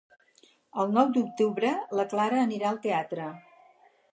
El 0.83 0.95
nou 0.95 1.11
d'octubre 1.17 1.73
na 1.99 2.07
Clara 2.15 2.41
anirà 2.47 2.71
al 2.73 2.81
teatre. 2.87 3.29